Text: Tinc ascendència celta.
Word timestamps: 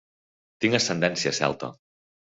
Tinc 0.65 0.77
ascendència 0.79 1.37
celta. 1.41 1.73